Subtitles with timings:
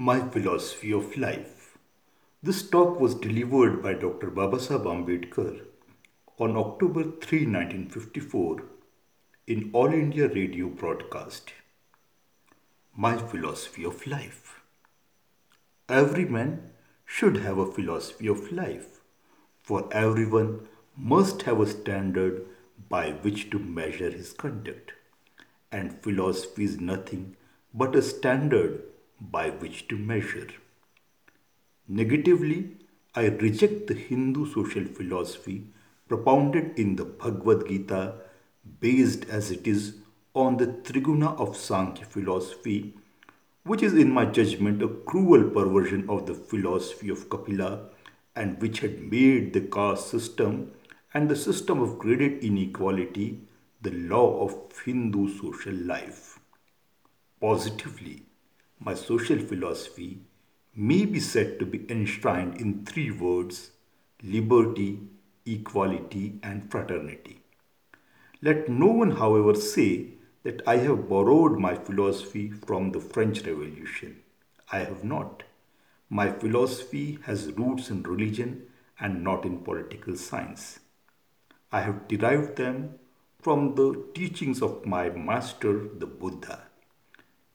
[0.00, 1.76] My Philosophy of Life.
[2.40, 4.30] This talk was delivered by Dr.
[4.30, 5.62] Babasaheb Ambedkar
[6.38, 8.62] on October 3, 1954,
[9.48, 11.50] in All India Radio broadcast.
[12.96, 14.60] My Philosophy of Life.
[15.88, 16.70] Every man
[17.04, 19.00] should have a philosophy of life,
[19.64, 22.46] for everyone must have a standard
[22.88, 24.92] by which to measure his conduct,
[25.72, 27.34] and philosophy is nothing
[27.74, 28.84] but a standard
[29.20, 30.48] by which to measure.
[31.86, 32.76] Negatively,
[33.14, 35.66] I reject the Hindu social philosophy
[36.06, 38.14] propounded in the Bhagavad Gita
[38.80, 39.96] based as it is
[40.34, 42.94] on the Triguna of Sankhya philosophy,
[43.64, 47.88] which is in my judgment a cruel perversion of the philosophy of Kapila
[48.36, 50.72] and which had made the caste system
[51.12, 53.40] and the system of graded inequality
[53.80, 56.38] the law of Hindu social life.
[57.40, 58.22] Positively,
[58.80, 60.20] my social philosophy
[60.74, 63.72] may be said to be enshrined in three words
[64.22, 65.00] liberty,
[65.46, 67.40] equality, and fraternity.
[68.40, 74.20] Let no one, however, say that I have borrowed my philosophy from the French Revolution.
[74.70, 75.42] I have not.
[76.08, 78.66] My philosophy has roots in religion
[79.00, 80.78] and not in political science.
[81.72, 82.98] I have derived them
[83.40, 86.67] from the teachings of my master, the Buddha.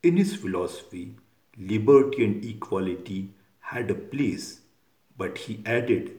[0.00, 1.16] In his philosophy,
[1.58, 4.60] liberty and equality had a place,
[5.16, 6.12] but he added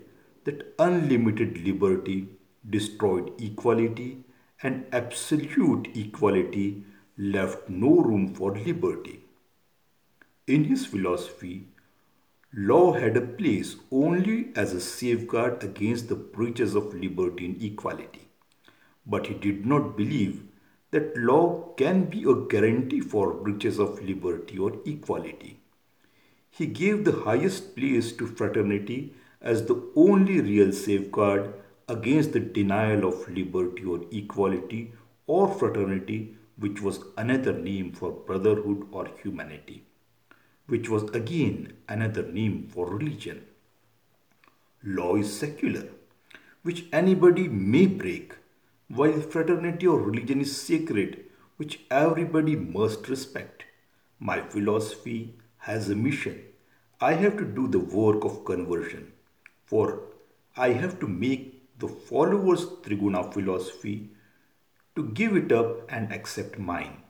[0.43, 2.27] that unlimited liberty
[2.69, 4.25] destroyed equality
[4.61, 6.83] and absolute equality
[7.17, 9.21] left no room for liberty.
[10.45, 11.69] In his philosophy,
[12.53, 18.27] law had a place only as a safeguard against the breaches of liberty and equality.
[19.05, 20.43] But he did not believe
[20.91, 25.59] that law can be a guarantee for breaches of liberty or equality.
[26.49, 31.53] He gave the highest place to fraternity as the only real safeguard
[31.87, 34.91] against the denial of liberty or equality
[35.27, 39.85] or fraternity, which was another name for brotherhood or humanity,
[40.67, 43.45] which was again another name for religion.
[44.83, 45.87] Law is secular,
[46.63, 48.33] which anybody may break
[48.89, 51.25] while fraternity or religion is sacred,
[51.57, 53.63] which everybody must respect.
[54.19, 56.41] My philosophy has a mission.
[56.99, 59.13] I have to do the work of conversion,
[59.65, 60.01] for
[60.57, 64.09] I have to make the followers Triguna philosophy
[64.95, 67.03] to give it up and accept mine.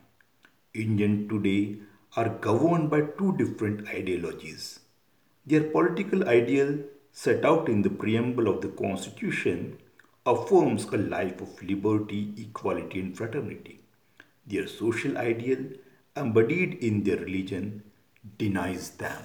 [0.74, 1.78] Indian today
[2.16, 4.80] are governed by two different ideologies.
[5.46, 6.78] Their political ideal
[7.10, 9.78] set out in the preamble of the constitution
[10.26, 13.80] affirms a life of liberty, equality, and fraternity.
[14.46, 15.64] Their social ideal,
[16.16, 17.82] embodied in their religion,
[18.38, 19.22] denies them.